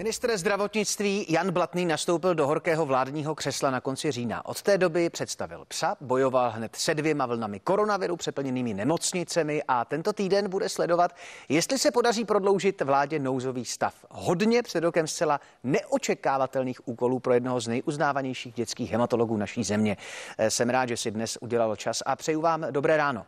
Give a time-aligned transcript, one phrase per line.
[0.00, 4.46] Ministr zdravotnictví Jan Blatný nastoupil do horkého vládního křesla na konci října.
[4.46, 10.12] Od té doby představil psa, bojoval hned se dvěma vlnami koronaviru, přeplněnými nemocnicemi a tento
[10.12, 11.16] týden bude sledovat,
[11.48, 13.94] jestli se podaří prodloužit vládě nouzový stav.
[14.10, 19.96] Hodně před rokem zcela neočekávatelných úkolů pro jednoho z nejuznávanějších dětských hematologů naší země.
[20.38, 23.26] Eh, jsem rád, že si dnes udělalo čas a přeju vám dobré ráno.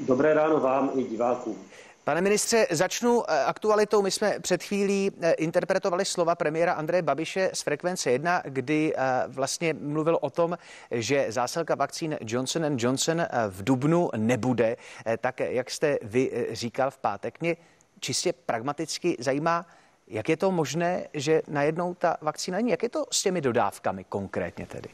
[0.00, 1.58] Dobré ráno vám i divákům.
[2.06, 4.02] Pane ministře, začnu eh, aktualitou.
[4.02, 9.24] My jsme před chvílí eh, interpretovali slova premiéra Andreje Babiše z frekvence 1, kdy eh,
[9.28, 10.58] vlastně mluvil o tom,
[10.90, 14.76] že zásilka vakcín Johnson Johnson v Dubnu nebude.
[15.20, 17.56] Tak jak jste vy říkal v pátek, mě
[18.00, 19.66] čistě pragmaticky zajímá,
[20.06, 22.70] jak je to možné, že najednou ta vakcína není?
[22.70, 24.88] Jak je to s těmi dodávkami konkrétně tedy?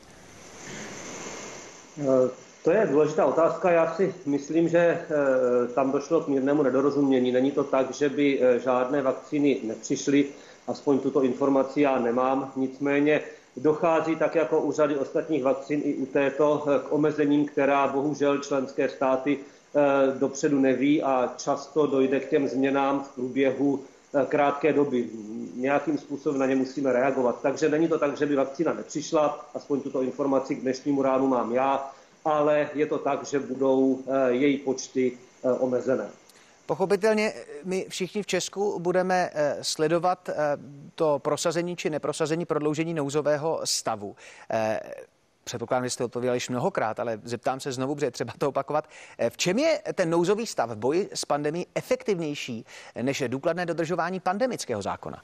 [2.64, 3.70] To je důležitá otázka.
[3.70, 5.04] Já si myslím, že eh,
[5.74, 7.32] tam došlo k mírnému nedorozumění.
[7.32, 10.24] Není to tak, že by eh, žádné vakcíny nepřišly,
[10.68, 12.52] aspoň tuto informaci já nemám.
[12.56, 13.20] Nicméně
[13.56, 18.38] dochází tak jako u řady ostatních vakcín i u této eh, k omezením, která bohužel
[18.38, 19.38] členské státy
[20.18, 23.80] dopředu neví a často dojde k těm změnám v průběhu
[24.28, 25.08] krátké doby.
[25.54, 27.38] Nějakým způsobem na ně musíme reagovat.
[27.42, 31.52] Takže není to tak, že by vakcína nepřišla, aspoň tuto informaci k dnešnímu ránu mám
[31.52, 31.90] já
[32.24, 35.12] ale je to tak, že budou eh, její počty
[35.44, 36.08] eh, omezené.
[36.66, 37.32] Pochopitelně
[37.64, 40.30] my všichni v Česku budeme eh, sledovat
[40.94, 44.16] to prosazení či neprosazení prodloužení nouzového stavu.
[45.44, 48.88] Předpokládám, že jste odpověděli již mnohokrát, ale zeptám se znovu, protože třeba to opakovat.
[49.28, 52.66] V čem je ten nouzový stav v boji s pandemí efektivnější
[53.02, 55.22] než důkladné dodržování pandemického zákona?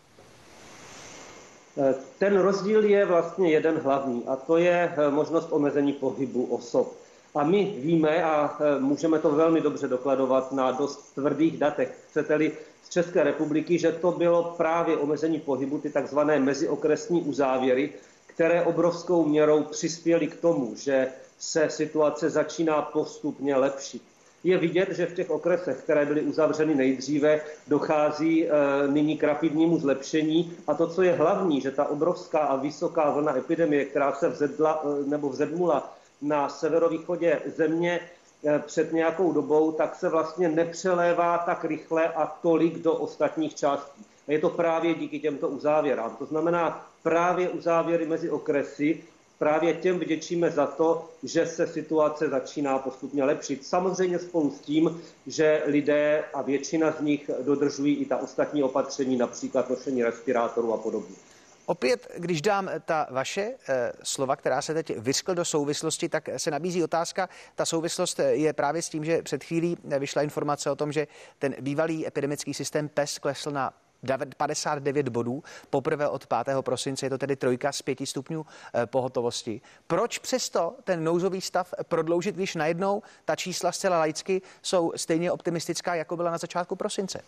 [2.18, 6.96] Ten rozdíl je vlastně jeden hlavní a to je eh, možnost omezení pohybu osob.
[7.34, 12.52] A my víme a eh, můžeme to velmi dobře dokladovat na dost tvrdých datech, chcete-li
[12.82, 17.92] z České republiky, že to bylo právě omezení pohybu, ty takzvané meziokresní uzávěry,
[18.26, 24.02] které obrovskou měrou přispěly k tomu, že se situace začíná postupně lepšit
[24.44, 28.50] je vidět, že v těch okresech, které byly uzavřeny nejdříve, dochází e,
[28.88, 30.52] nyní k rapidnímu zlepšení.
[30.66, 34.82] A to, co je hlavní, že ta obrovská a vysoká vlna epidemie, která se vzedla,
[34.84, 38.00] e, nebo vzedmula na severovýchodě země
[38.44, 44.04] e, před nějakou dobou, tak se vlastně nepřelévá tak rychle a tolik do ostatních částí.
[44.28, 46.16] A je to právě díky těmto uzávěrám.
[46.18, 49.02] To znamená právě uzávěry mezi okresy
[49.38, 53.66] právě těm vděčíme za to, že se situace začíná postupně lepšit.
[53.66, 59.16] Samozřejmě spolu s tím, že lidé a většina z nich dodržují i ta ostatní opatření,
[59.16, 61.16] například nošení respirátorů a podobně.
[61.66, 66.50] Opět, když dám ta vaše eh, slova, která se teď vyskl do souvislosti, tak se
[66.50, 67.28] nabízí otázka.
[67.54, 71.06] Ta souvislost je právě s tím, že před chvílí vyšla informace o tom, že
[71.38, 73.72] ten bývalý epidemický systém PES klesl na
[74.36, 75.42] 59 bodů.
[75.70, 76.56] Poprvé od 5.
[76.60, 79.60] prosince je to tedy trojka z 5 stupňů eh, pohotovosti.
[79.86, 85.94] Proč přesto ten nouzový stav prodloužit, když najednou ta čísla zcela laicky jsou stejně optimistická,
[85.94, 87.20] jako byla na začátku prosince?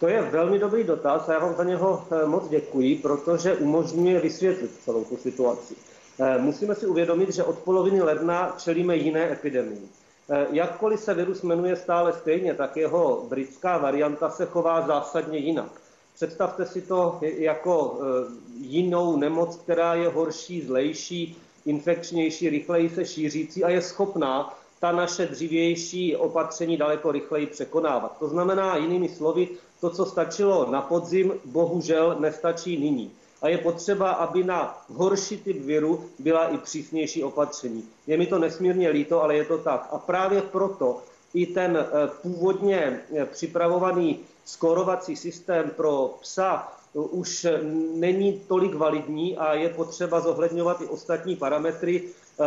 [0.00, 4.20] To je velmi dobrý dotaz a já vám za něho eh, moc děkuji, protože umožňuje
[4.20, 5.74] vysvětlit celou tu situaci.
[6.20, 9.88] Eh, musíme si uvědomit, že od poloviny ledna čelíme jiné epidemii.
[10.30, 15.80] Eh, jakkoliv se virus jmenuje stále stejně, tak jeho britská varianta se chová zásadně jinak.
[16.14, 23.64] Představte si to jako eh, jinou nemoc, která je horší, zlejší, infekčnější, rychleji se šířící
[23.64, 28.16] a je schopná ta naše dřívější opatření daleko rychleji překonávat.
[28.18, 29.48] To znamená, jinými slovy,
[29.80, 35.62] to, co stačilo na podzim, bohužel nestačí nyní a je potřeba, aby na horší typ
[35.62, 37.84] viru byla i přísnější opatření.
[38.06, 39.88] Je mi to nesmírně líto, ale je to tak.
[39.92, 41.02] A právě proto
[41.34, 47.46] i ten eh, původně eh, připravovaný skorovací systém pro psa eh, už
[47.94, 52.02] není tolik validní a je potřeba zohledňovat i ostatní parametry,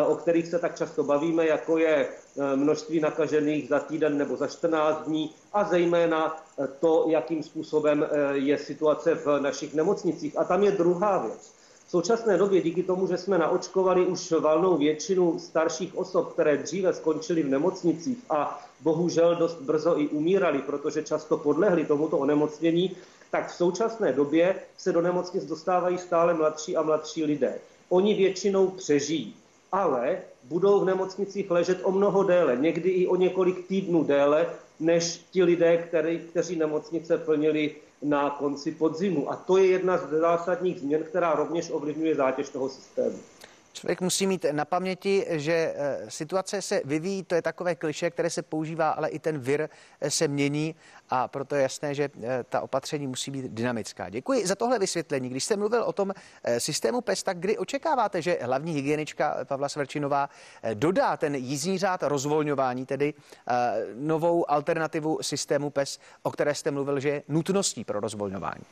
[0.08, 2.08] o kterých se tak často bavíme, jako je
[2.56, 6.44] množství nakažených za týden nebo za 14 dní a zejména
[6.80, 10.38] to, jakým způsobem je situace v našich nemocnicích.
[10.38, 11.54] A tam je druhá věc.
[11.88, 16.94] V současné době díky tomu, že jsme naočkovali už valnou většinu starších osob, které dříve
[16.94, 22.96] skončily v nemocnicích a bohužel dost brzo i umírali, protože často podlehli tomuto onemocnění,
[23.31, 27.60] tak v současné době se do nemocnic dostávají stále mladší a mladší lidé.
[27.90, 29.36] Oni většinou přežijí
[29.71, 34.50] ale budou v nemocnicích ležet o mnoho déle, někdy i o několik týdnů déle,
[34.80, 39.31] než ti lidé, který, kteří nemocnice plnili na konci podzimu.
[39.31, 43.18] A to je jedna z zásadních změn, která rovněž ovlivňuje zátěž toho systému.
[43.80, 48.30] Člověk musí mít na paměti, že eh, situace se vyvíjí, to je takové kliše, které
[48.30, 49.70] se používá, ale i ten vir
[50.02, 50.76] eh, se mění
[51.10, 54.10] a proto je jasné, že eh, ta opatření musí být dynamická.
[54.10, 55.30] Děkuji za tohle vysvětlení.
[55.30, 56.14] Když jste mluvil o tom
[56.58, 60.30] systému PES, tak kdy očekáváte, že hlavní hygienička Pavla Svrčinová
[60.74, 63.14] dodá ten jízdní řád rozvolňování, tedy
[63.96, 68.64] novou alternativu systému PES, o které jste mluvil, že je nutností pro rozvolňování?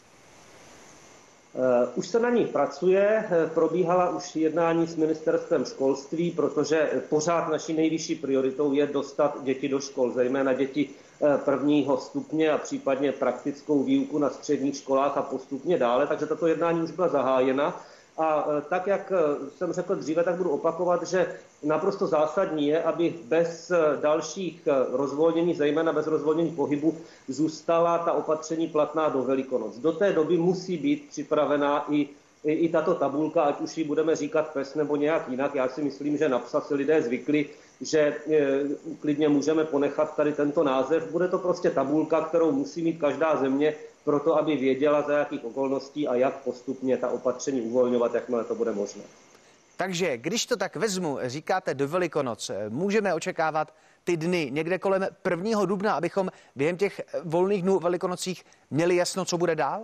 [1.55, 7.49] Eh, už se na ní pracuje, eh, probíhala už jednání s ministerstvem školství, protože pořád
[7.49, 10.89] naší nejvyšší prioritou je dostat děti do škol, zejména děti
[11.21, 16.07] eh, prvního stupně a případně praktickou výuku na středních školách a postupně dále.
[16.07, 17.81] Takže tato jednání už byla zahájena.
[18.17, 22.83] A e, tak, jak e, jsem řekl dříve, tak budu opakovat, že naprosto zásadní je,
[22.83, 26.95] aby bez e, dalších rozvolnění, zejména bez rozvolnění pohybu,
[27.27, 29.77] zůstala ta opatření platná do Velikonoc.
[29.77, 32.09] Do té doby musí být připravená i,
[32.43, 35.55] i, i tato tabulka, ať už ji budeme říkat PES nebo nějak jinak.
[35.55, 37.45] Já si myslím, že napsat si lidé zvykli,
[37.81, 38.15] že e,
[38.99, 41.11] klidně můžeme ponechat tady tento název.
[41.11, 43.75] Bude to prostě tabulka, kterou musí mít každá země
[44.07, 48.71] proto, aby věděla, za jakých okolností a jak postupně ta opatření uvolňovat, jakmile to bude
[48.71, 49.03] možné.
[49.77, 53.73] Takže když to tak vezmu, říkáte do Velikonoc, můžeme očekávat
[54.03, 55.65] ty dny někde kolem 1.
[55.65, 59.83] dubna, abychom během těch volných dnů Velikonocích měli jasno, co bude dál?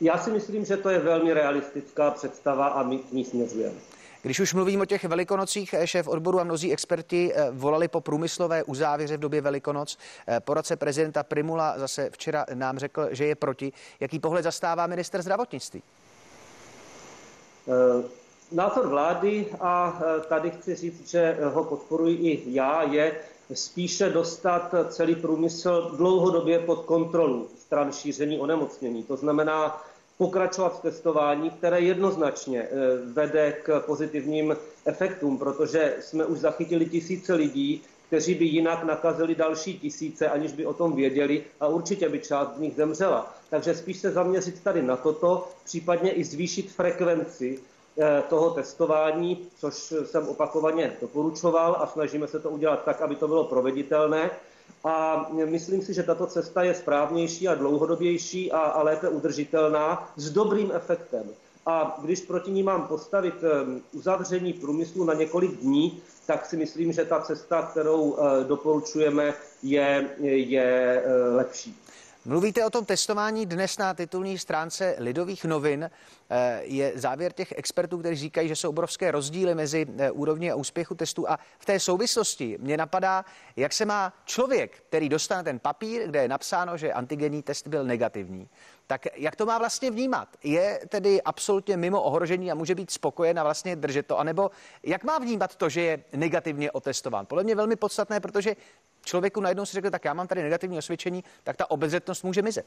[0.00, 3.95] Já si myslím, že to je velmi realistická představa a my k ní směřujeme.
[4.26, 8.00] Když už mluvím o těch velikonocích, eh, šéf odboru a mnozí experti eh, volali po
[8.00, 9.98] průmyslové uzávěře v době Velikonoc.
[10.28, 13.72] Eh, poradce prezidenta Primula zase včera nám řekl, že je proti.
[14.00, 15.82] Jaký pohled zastává minister zdravotnictví?
[18.52, 23.12] Názor vlády, a tady chci říct, že ho podporuji i já, je
[23.54, 29.02] spíše dostat celý průmysl dlouhodobě pod kontrolu stran šíření onemocnění.
[29.02, 29.82] To znamená
[30.18, 32.68] pokračovat v testování, které jednoznačně eh,
[33.12, 39.78] vede k pozitivním efektům, protože jsme už zachytili tisíce lidí, kteří by jinak nakazili další
[39.78, 43.34] tisíce, aniž by o tom věděli a určitě by část z nich zemřela.
[43.50, 47.58] Takže spíš se zaměřit tady na toto, případně i zvýšit frekvenci
[47.98, 53.28] eh, toho testování, což jsem opakovaně doporučoval a snažíme se to udělat tak, aby to
[53.28, 54.30] bylo proveditelné
[54.86, 60.30] a myslím si, že tato cesta je správnější a dlouhodobější a, a lépe udržitelná s
[60.30, 61.24] dobrým efektem.
[61.66, 63.34] A když proti ní mám postavit
[63.92, 70.10] uzavření průmyslu na několik dní, tak si myslím, že ta cesta, kterou eh, doporučujeme, je,
[70.20, 71.76] je eh, lepší.
[72.24, 75.90] Mluvíte o tom testování dnes na titulní stránce Lidových novin.
[76.30, 80.54] Eh, je závěr těch expertů, kteří říkají, že jsou obrovské rozdíly mezi eh, úrovní a
[80.54, 81.30] úspěchu testů.
[81.30, 83.24] A v té souvislosti mě napadá,
[83.56, 87.84] jak se má člověk, který dostane ten papír, kde je napsáno, že antigenní test byl
[87.84, 88.48] negativní,
[88.86, 90.28] tak jak to má vlastně vnímat?
[90.44, 94.18] Je tedy absolutně mimo ohrožení a může být spokojen a vlastně držet to?
[94.18, 94.50] A nebo
[94.82, 97.26] jak má vnímat to, že je negativně otestován?
[97.26, 98.56] Podle mě velmi podstatné, protože
[99.04, 102.66] člověku najednou si řekne, tak já mám tady negativní osvědčení, tak ta obezřetnost může mizet.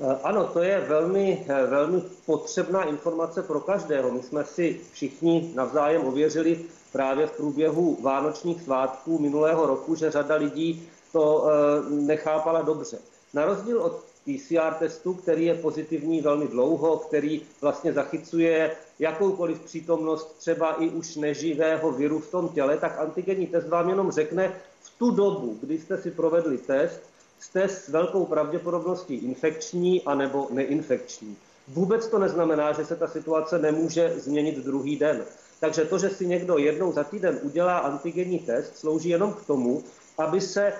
[0.00, 4.10] Eh, ano, to je velmi, eh, velmi potřebná informace pro každého.
[4.10, 10.34] My jsme si všichni navzájem ověřili právě v průběhu vánočních svátků minulého roku, že řada
[10.34, 12.98] lidí to eh, nechápala dobře.
[13.34, 20.36] Na rozdíl od PCR testu, který je pozitivní velmi dlouho, který vlastně zachycuje jakoukoliv přítomnost
[20.38, 24.98] třeba i už neživého viru v tom těle, tak antigenní test vám jenom řekne v
[24.98, 27.00] tu dobu, kdy jste si provedli test,
[27.38, 31.36] jste s velkou pravděpodobností infekční anebo neinfekční.
[31.68, 35.24] Vůbec to neznamená, že se ta situace nemůže změnit druhý den.
[35.60, 39.84] Takže to, že si někdo jednou za týden udělá antigenní test, slouží jenom k tomu,
[40.18, 40.72] aby se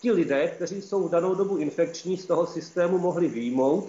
[0.00, 3.88] ti lidé, kteří jsou v danou dobu infekční, z toho systému mohli výjmout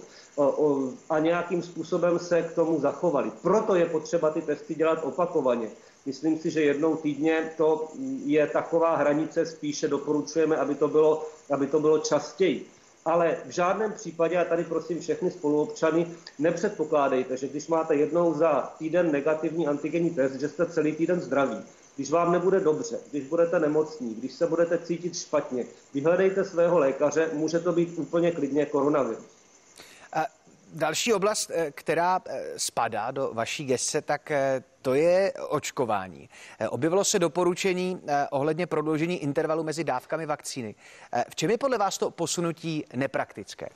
[1.09, 3.31] a nějakým způsobem se k tomu zachovali.
[3.41, 5.69] Proto je potřeba ty testy dělat opakovaně.
[6.05, 7.91] Myslím si, že jednou týdně to
[8.25, 12.65] je taková hranice, spíše doporučujeme, aby to bylo, aby to bylo častěji.
[13.05, 16.07] Ale v žádném případě, a tady prosím všechny spoluobčany,
[16.39, 21.57] nepředpokládejte, že když máte jednou za týden negativní antigenní test, že jste celý týden zdraví.
[21.95, 27.29] Když vám nebude dobře, když budete nemocní, když se budete cítit špatně, vyhledejte svého lékaře,
[27.33, 29.32] může to být úplně klidně koronavirus.
[30.75, 36.29] Další oblast, eh, která eh, spadá do vaší gestce, tak eh, to je očkování.
[36.69, 38.01] Objevilo se doporučení
[38.31, 40.75] ohledně prodloužení intervalu mezi dávkami vakcíny.
[41.29, 43.69] V čem je podle vás to posunutí nepraktické?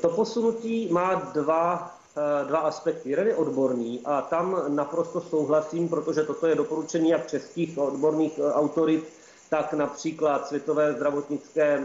[0.00, 1.98] To posunutí má dva,
[2.46, 3.10] dva aspekty.
[3.10, 9.08] Jeden je odborný a tam naprosto souhlasím, protože toto je doporučení jak českých odborných autorit,
[9.50, 11.82] tak například Světové zdravotnické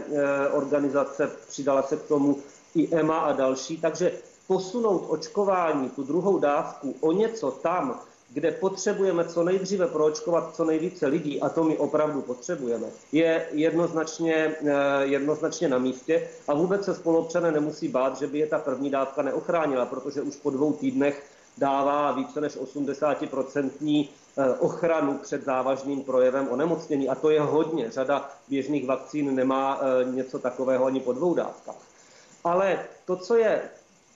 [0.52, 2.36] organizace přidala se k tomu
[2.74, 3.76] i EMA a další.
[3.76, 4.12] Takže
[4.46, 8.00] posunout očkování, tu druhou dávku, o něco tam,
[8.32, 14.34] kde potřebujeme co nejdříve proočkovat co nejvíce lidí, a to my opravdu potřebujeme, je jednoznačně,
[14.34, 18.90] eh, jednoznačně na místě a vůbec se spolupčané nemusí bát, že by je ta první
[18.90, 21.22] dávka neochránila, protože už po dvou týdnech
[21.58, 27.08] dává více než 80% eh, ochranu před závažným projevem onemocnění.
[27.08, 27.90] A to je hodně.
[27.90, 31.91] Řada běžných vakcín nemá eh, něco takového ani po dvou dávkách.
[32.44, 33.62] Ale to, co je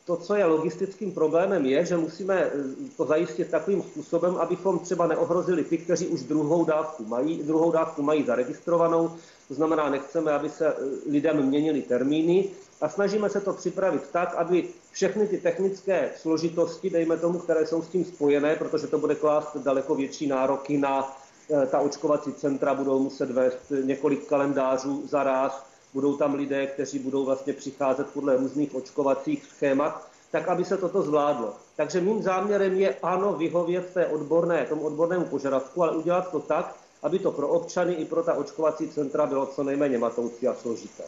[0.06, 2.50] to, co je logistickým problémem, je, že musíme eh,
[2.97, 8.02] to zajistit takovým způsobem, abychom třeba neohrozili ty, kteří už druhou dávku mají, druhou dávku
[8.02, 9.11] mají zaregistrovanou.
[9.49, 10.75] To znamená, nechceme, aby se eh,
[11.11, 12.49] lidem měnily termíny
[12.80, 17.83] a snažíme se to připravit tak, aby všechny ty technické složitosti, dejme tomu, které jsou
[17.83, 21.16] s tím spojené, protože to bude klást daleko větší nároky na
[21.50, 26.98] eh, ta očkovací centra, budou muset vést několik kalendářů za ráz, budou tam lidé, kteří
[26.98, 31.54] budou vlastně přicházet podle různých očkovacích schémat, tak aby se toto zvládlo.
[31.76, 36.76] Takže mým záměrem je ano vyhovět té odborné, tomu odbornému požadavku, ale udělat to tak,
[37.02, 41.02] aby to pro občany i pro ta očkovací centra bylo co nejméně matoucí a složité.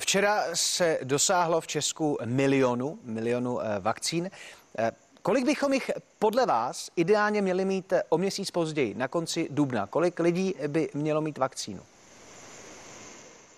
[0.00, 4.30] Včera se dosáhlo v Česku milionu, milionu eh, vakcín.
[4.78, 4.92] Eh,
[5.22, 9.86] kolik bychom jich podle vás ideálně měli mít eh, o měsíc později, na konci dubna?
[9.86, 11.80] Kolik lidí by mělo mít vakcínu?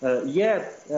[0.03, 0.97] Eh, je eh,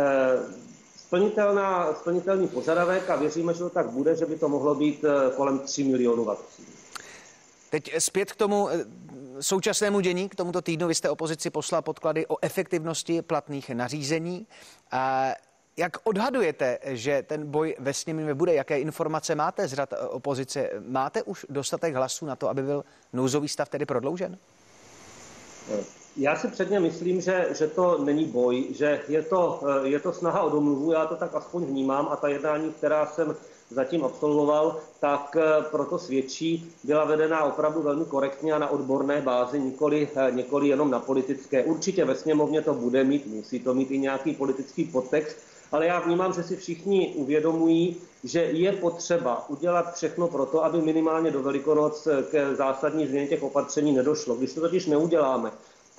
[0.97, 5.30] splnitelná, splnitelný požadavek a věříme, že to tak bude, že by to mohlo být eh,
[5.37, 6.66] kolem 3 milionů vakcín.
[7.71, 8.69] Teď zpět k tomu
[9.40, 10.88] současnému dění, k tomuto týdnu.
[10.88, 14.47] Vy jste opozici poslal podklady o efektivnosti platných nařízení.
[15.76, 18.54] Jak odhadujete, že ten boj ve sněmě bude?
[18.54, 20.71] Jaké informace máte z řad opozice?
[20.87, 24.38] Máte už dostatek hlasů na to, aby byl nouzový stav tedy prodloužen?
[26.17, 30.12] Já si předně myslím, že, že to není boj, že je to, eh, je to
[30.12, 33.37] snaha o domluvu, já to tak aspoň vnímám a ta jednání, která jsem
[33.71, 39.61] zatím absolvoval, tak eh, proto svědčí, byla vedená opravdu velmi korektně a na odborné bázi,
[39.61, 41.64] nikoli, eh, nikoli jenom na politické.
[41.64, 45.37] Určitě ve sněmovně to bude mít, musí to mít i nějaký politický podtext,
[45.73, 50.83] ale já vnímám, že si všichni uvědomují, že je potřeba udělat všechno pro to, aby
[50.83, 54.35] minimálně do Velikonoc k zásadní změně těch opatření nedošlo.
[54.35, 55.50] Když to totiž neuděláme,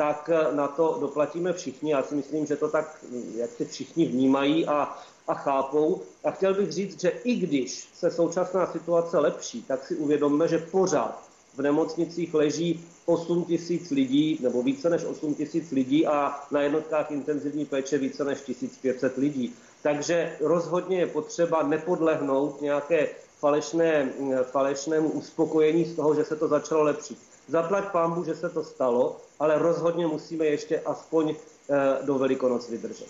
[0.02, 1.92] tak eh, na to doplatíme všichni.
[1.92, 6.02] Já si myslím, že to tak, hm, jak si všichni vnímají a, a chápou.
[6.24, 10.58] A chtěl bych říct, že i když se současná situace lepší, tak si uvědomme, že
[10.58, 11.22] pořád
[11.56, 17.12] v nemocnicích leží 8 tisíc lidí, nebo více než 8 tisíc lidí a na jednotkách
[17.12, 19.54] intenzivní péče více než 1500 lidí.
[19.84, 23.08] Takže rozhodně je potřeba nepodlehnout nějaké
[23.40, 27.31] falešné, hm, falešnému uspokojení z toho, že se to začalo lepšit.
[27.52, 33.08] Zaplať pámbu, že se to stalo, ale rozhodně musíme ještě aspoň eh, do Velikonoc vydržet.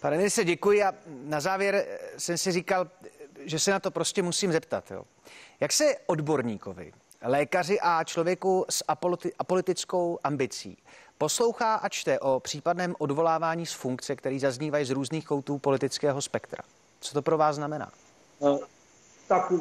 [0.00, 2.88] Pane ministře, děkuji a na závěr eh, jsem si říkal,
[3.44, 4.90] že se na to prostě musím zeptat.
[4.90, 5.02] Jo.
[5.60, 8.84] Jak se odborníkovi, lékaři a člověku s
[9.38, 10.78] apolitickou ambicí
[11.18, 16.62] poslouchá a čte o případném odvolávání z funkce, který zaznívají z různých koutů politického spektra?
[17.00, 17.92] Co to pro vás znamená?
[18.42, 18.79] Eh,
[19.30, 19.52] tak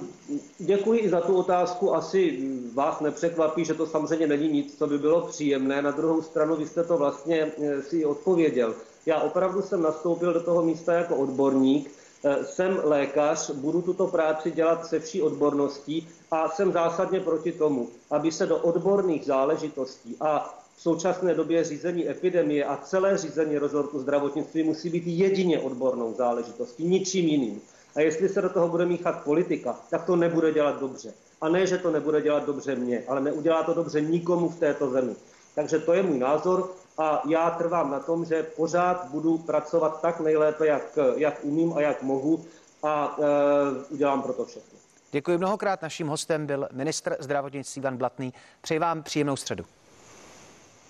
[0.57, 1.95] děkuji i za tu otázku.
[1.95, 2.39] Asi
[2.73, 5.81] vás nepřekvapí, že to samozřejmě není nic, co by bylo příjemné.
[5.81, 8.75] Na druhou stranu vy jste to vlastně eh, si odpověděl.
[9.05, 11.91] Já opravdu jsem nastoupil do toho místa jako odborník,
[12.23, 17.89] eh, jsem lékař, budu tuto práci dělat se vší odborností a jsem zásadně proti tomu,
[18.09, 23.99] aby se do odborných záležitostí a v současné době řízení epidemie a celé řízení rezortu
[23.99, 27.61] zdravotnictví musí být jedině odbornou záležitostí, ničím jiným.
[27.95, 31.13] A jestli se do toho bude míchat politika, tak to nebude dělat dobře.
[31.41, 34.89] A ne, že to nebude dělat dobře mě, ale neudělá to dobře nikomu v této
[34.89, 35.15] zemi.
[35.55, 40.19] Takže to je můj názor a já trvám na tom, že pořád budu pracovat tak
[40.19, 42.45] nejlépe, jak, jak umím a jak mohu
[42.83, 44.79] a e, udělám pro to všechno.
[45.11, 45.81] Děkuji mnohokrát.
[45.81, 48.33] Naším hostem byl ministr zdravotnictví Ivan Blatný.
[48.61, 49.65] Přeji vám příjemnou středu.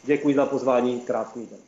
[0.04, 1.02] Děkuji za pozvání.
[1.02, 1.60] Krásný den.